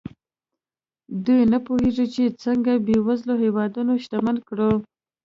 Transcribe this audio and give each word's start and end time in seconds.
دوی 1.25 1.41
نه 1.51 1.59
پوهېږي 1.65 2.05
چې 2.13 2.23
څنګه 2.43 2.71
بېوزله 2.85 3.35
هېوادونه 3.43 3.91
شتمن 4.03 4.37
کړو. 4.47 4.71